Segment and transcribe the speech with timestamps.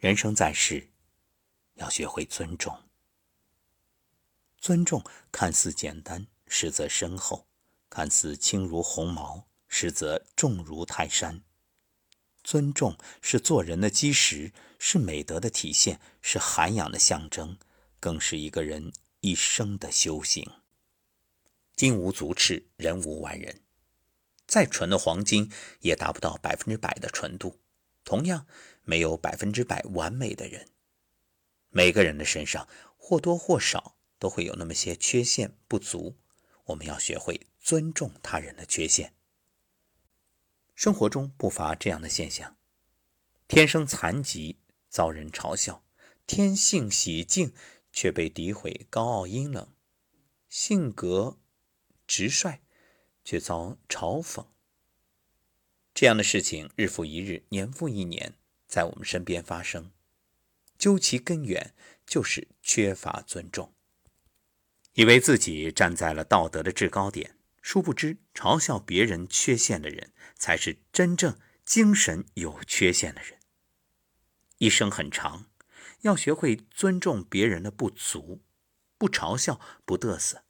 [0.00, 0.88] 人生在世，
[1.74, 2.84] 要学会尊重。
[4.58, 7.44] 尊重看似简单，实则深厚；
[7.90, 11.42] 看似轻如鸿毛，实则重如泰山。
[12.42, 17.58] 尊重是做人的基石，是美德的体现，是涵养的象征，
[18.00, 20.50] 更是一个人一生的修行。
[21.76, 23.60] 金无足赤，人无完人。
[24.46, 27.60] 再纯的黄金，也达不到百分之百的纯度。
[28.02, 28.46] 同样。
[28.84, 30.68] 没有百分之百完美的人，
[31.68, 36.16] 每个人的身上或多或少都会有那么些缺陷不足，
[36.64, 39.14] 我们要学会尊重他人的缺陷。
[40.74, 42.56] 生活中不乏这样的现象：
[43.46, 45.84] 天生残疾遭人嘲笑，
[46.26, 47.52] 天性喜静
[47.92, 49.68] 却被诋毁高傲阴冷，
[50.48, 51.38] 性格
[52.06, 52.60] 直率
[53.22, 54.46] 却遭嘲讽。
[55.92, 58.34] 这样的事情日复一日，年复一年。
[58.70, 59.90] 在我们身边发生，
[60.78, 61.74] 究其根源
[62.06, 63.74] 就是缺乏尊重。
[64.92, 73.40] 以为自己站在了道德的制高点，殊不知嘲笑别人缺陷的人，才是真正精神有缺陷的人。
[74.58, 75.46] 一生很长，
[76.02, 78.40] 要学会尊重别人的不足，
[78.96, 80.44] 不嘲笑，不嘚瑟。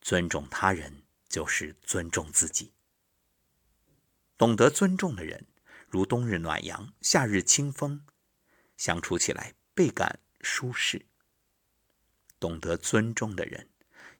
[0.00, 2.72] 尊重他人，就是尊重自己。
[4.38, 5.47] 懂得尊重的人。
[5.88, 8.04] 如冬日暖阳，夏日清风，
[8.76, 11.06] 相处起来倍感舒适。
[12.38, 13.70] 懂得尊重的人，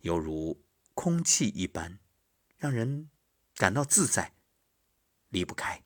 [0.00, 1.98] 犹如空气一般，
[2.56, 3.10] 让人
[3.54, 4.32] 感到自在，
[5.28, 5.84] 离不开。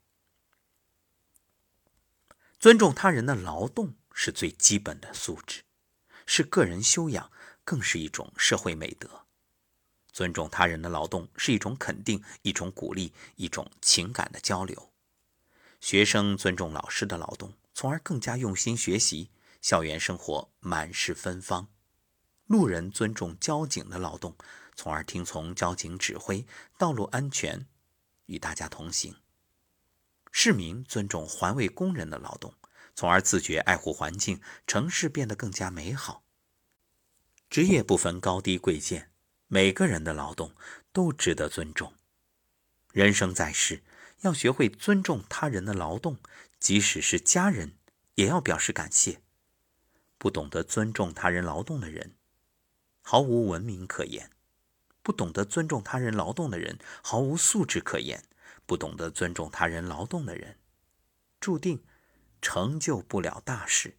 [2.61, 5.65] 尊重他人的劳动是最基本的素质，
[6.25, 7.33] 是个人修养，
[7.65, 9.27] 更是一种社会美德。
[10.13, 14.92] 尊重他人的劳动是一种肯定，一种鼓励，一种情感的交流。
[15.83, 19.31] 学生尊重老师的劳动，从而更加用心学习，
[19.61, 21.67] 校园生活满是芬芳；
[22.47, 24.37] 路人尊重交警的劳动，
[24.77, 26.47] 从而听从交警指挥，
[26.79, 27.67] 道路安全，
[28.27, 29.15] 与大家同行；
[30.31, 32.55] 市民尊重环卫工人的劳动，
[32.95, 36.23] 从而自觉爱护环境，城市变得更加美好。
[37.51, 39.11] 职业不分高低贵贱，
[39.49, 40.55] 每个人的劳动
[40.93, 41.93] 都值得尊重。
[42.93, 43.83] 人生在世。
[44.23, 46.19] 要学会尊重他人的劳动，
[46.59, 47.77] 即使是家人，
[48.15, 49.21] 也要表示感谢。
[50.17, 52.15] 不懂得尊重他人劳动的人，
[53.01, 54.29] 毫无文明可言；
[55.03, 58.21] 不懂得尊重他人劳动的人，毫无素质可言；
[58.65, 60.61] 不懂得尊重他人劳动的人，
[61.41, 61.85] 注定
[62.41, 63.99] 成就不了大事。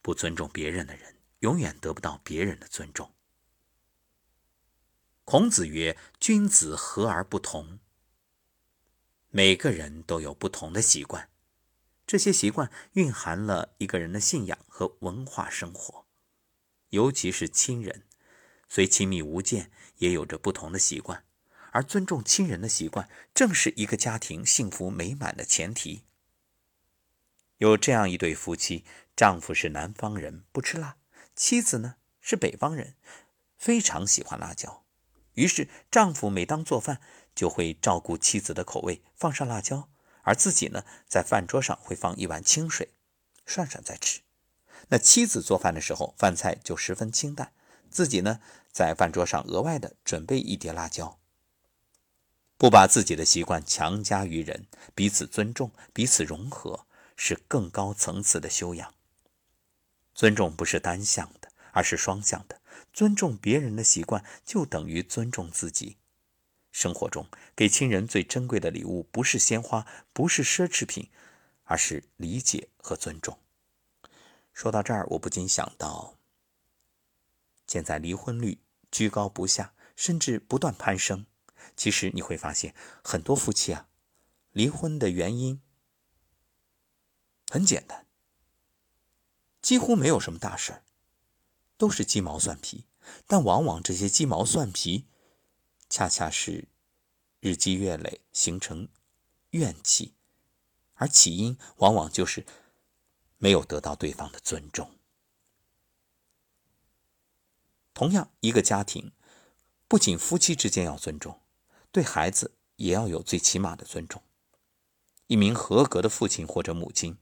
[0.00, 3.12] 不尊重别人的人，永远得不到别人的尊重。
[5.24, 7.78] 孔子曰：“君子和而不同。”
[9.36, 11.28] 每个人都有不同的习惯，
[12.06, 16.06] 这些习惯蕴含了一个人的信仰和文化生活。
[16.88, 18.04] 尤其是亲人，
[18.66, 21.22] 虽亲密无间，也有着不同的习惯。
[21.72, 26.04] 而尊重亲人的习惯，正是一个家庭幸福美满的前提。
[27.58, 30.96] 有这样一对夫妻，丈夫是南方人，不吃辣；
[31.34, 32.94] 妻子呢是北方人，
[33.58, 34.86] 非常喜欢辣椒。
[35.34, 37.02] 于是，丈夫每当做饭，
[37.36, 39.88] 就会照顾妻子的口味，放上辣椒，
[40.22, 42.88] 而自己呢，在饭桌上会放一碗清水，
[43.44, 44.22] 涮涮再吃。
[44.88, 47.52] 那妻子做饭的时候，饭菜就十分清淡，
[47.90, 48.40] 自己呢，
[48.72, 51.18] 在饭桌上额外的准备一碟辣椒。
[52.58, 58.94] 不把自己的习惯强加于人，彼此尊重，彼此融合，是更高层次的修养。
[60.14, 62.62] 尊重不是单向的，而是双向的。
[62.94, 65.98] 尊重别人的习惯，就等于尊重自己。
[66.76, 67.26] 生活中，
[67.56, 71.08] 给亲人最珍贵的礼物，不是鲜花，不是奢侈品，
[71.64, 73.38] 而是理解和尊重。
[74.52, 76.18] 说到这儿，我不禁想到，
[77.66, 78.58] 现在离婚率
[78.90, 81.24] 居高不下，甚至不断攀升。
[81.74, 83.88] 其实你会发现，很多夫妻啊，
[84.52, 85.62] 离婚的原因
[87.48, 88.06] 很简单，
[89.62, 90.82] 几乎没有什么大事。
[91.78, 92.84] 都是鸡毛蒜皮，
[93.26, 95.06] 但往往这些鸡毛蒜皮，
[95.88, 96.68] 恰恰是
[97.40, 98.88] 日积月累形成
[99.50, 100.14] 怨气，
[100.94, 102.44] 而起因往往就是
[103.38, 104.90] 没有得到对方的尊重。
[107.94, 109.12] 同样，一个家庭
[109.88, 111.40] 不仅夫妻之间要尊重，
[111.90, 114.22] 对孩子也要有最起码的尊重。
[115.28, 117.16] 一名合格的父亲或者母亲，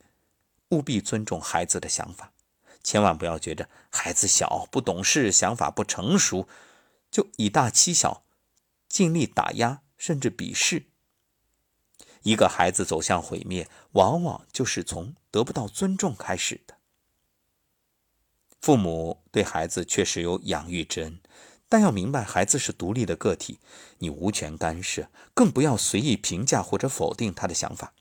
[0.71, 2.33] 务必尊重孩子的想法。
[2.83, 6.49] 千万不要觉着孩子小不懂事，想法不成熟，
[7.11, 8.24] 就以大欺小，
[8.95, 10.87] 尽力打压甚至鄙视。
[12.23, 16.77] 一个孩子走向毁灭，往往就是从得不到尊重开始的。
[18.61, 21.21] 父母对孩子确实有养育之恩，
[21.69, 23.59] 但要明白，孩子是独立的个体，
[23.99, 27.95] 你无权干涉，更不要随意评价或者否定他的想法。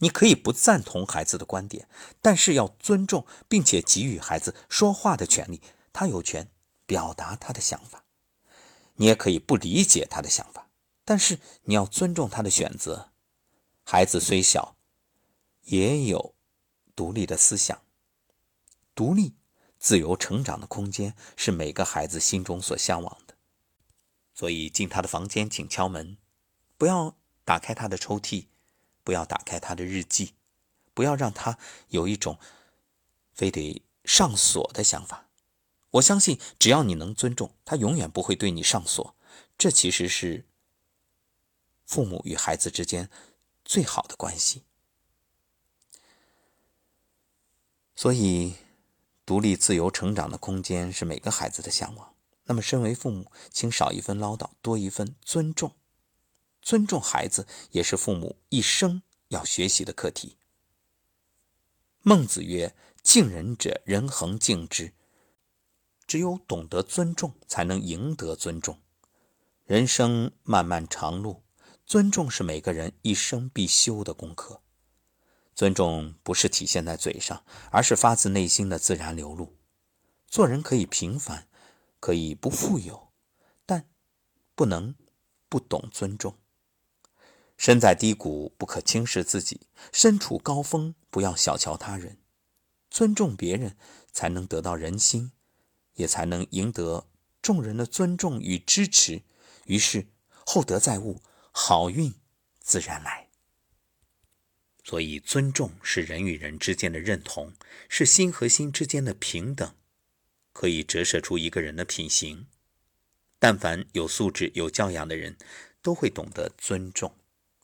[0.00, 1.88] 你可以不赞同孩子的观点，
[2.20, 5.62] 但是要尊重并且给予孩子说话的权利，
[5.94, 6.50] 他有权
[6.84, 8.03] 表达他的想法。
[8.94, 10.68] 你也可以不理解他的想法。
[11.04, 13.10] 但是你要尊重他的选择。
[13.82, 14.76] 孩子虽小，
[15.64, 16.34] 也有
[16.96, 17.82] 独立的思想。
[18.94, 19.34] 独立、
[19.78, 23.34] 自由成长的空间是每个孩子心中所向往的。
[24.32, 26.16] 所以进他的房间，请敲门，
[26.78, 27.14] 不要
[27.44, 28.46] 打开他的抽屉，
[29.02, 30.32] 不要打开他的日记，
[30.94, 31.58] 不要让他
[31.88, 32.38] 有一种
[33.34, 35.28] 非得上锁的想法。
[35.94, 39.14] 我相信，只要你能尊重他，永远不会对你上锁。
[39.56, 40.44] 这其实是。
[41.86, 43.10] 父母与孩子之间
[43.62, 44.62] 最好的关系，
[47.94, 48.54] 所以
[49.26, 52.14] 独立自由成长的空间是每个孩子的向往。
[52.44, 55.76] 那么，身为父母，请少一分唠叨，多一分尊重。
[56.62, 60.38] 尊重孩子也是父母一生要学习的课题。
[62.00, 62.74] 孟子曰
[63.04, 64.94] ：“敬人者，人恒敬之。”
[66.06, 68.78] 只有懂得尊重，才能赢得尊重。
[69.64, 71.44] 人生漫漫长路。
[71.86, 74.62] 尊重是每个人一生必修的功课。
[75.54, 79.58] 尊重不是体现在嘴上，而是发自内心的自然流露。
[80.26, 81.46] 做人可以平凡，
[82.00, 83.12] 可以不富有，
[83.66, 83.86] 但
[84.54, 84.94] 不能
[85.50, 86.38] 不懂尊重。
[87.58, 89.60] 身在低谷，不可轻视自己；
[89.92, 92.18] 身处高峰，不要小瞧他人。
[92.90, 93.76] 尊重别人，
[94.10, 95.32] 才能得到人心，
[95.94, 97.06] 也才能赢得
[97.42, 99.22] 众人的尊重与支持。
[99.66, 100.06] 于是，
[100.46, 101.20] 厚德载物。
[101.56, 102.12] 好运
[102.58, 103.28] 自然来。
[104.82, 107.54] 所以，尊重是人与人之间的认同，
[107.88, 109.72] 是心和心之间的平等，
[110.52, 112.48] 可以折射出一个人的品行。
[113.38, 115.36] 但凡有素质、有教养的人，
[115.80, 117.14] 都会懂得尊重。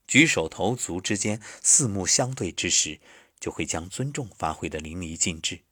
[0.07, 3.01] 举手投足之间，四目相对之时，
[3.41, 5.63] 就会将尊重发挥的淋漓尽致。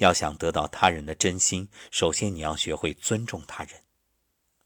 [0.00, 3.82] 要想得到他人的真心，首先你要学会尊重他人。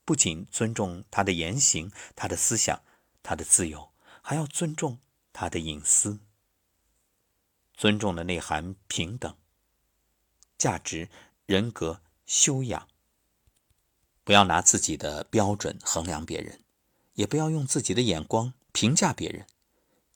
[0.04, 2.82] 不仅尊重他的言行、他的思想、
[3.20, 3.90] 他的自由，
[4.22, 5.00] 还要尊重
[5.32, 6.20] 他的隐私。
[7.76, 9.36] 尊重的内涵：平等、
[10.56, 11.08] 价值、
[11.46, 12.86] 人格、修养。
[14.22, 16.62] 不要拿自己的标准衡量别人，
[17.14, 19.46] 也不要用自己的眼光评价别人。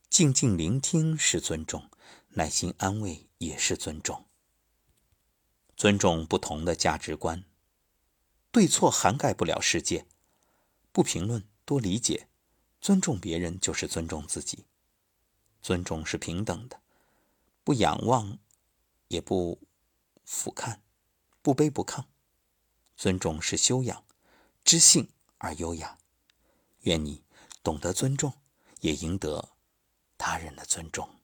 [0.09, 1.91] 静静聆听是尊重，
[2.29, 4.25] 耐心安慰也是尊重。
[5.79, 7.45] 尊重不同的价值观。
[8.51, 10.07] 对错涵盖不了世界，
[10.91, 12.27] 不评论，多理解，
[12.81, 14.65] 尊重别人就是尊重自己。
[15.63, 16.81] 尊重是平等的，
[17.63, 18.39] 不仰望，
[19.07, 19.61] 也不
[20.25, 20.81] 俯瞰，
[21.43, 22.05] 不卑不亢。
[22.97, 24.05] 尊重是修养，
[24.65, 25.97] 知性而优雅。
[26.81, 27.23] 愿你
[27.63, 28.33] 懂得尊重，
[28.81, 29.51] 也赢得
[30.17, 31.18] 他人的尊重。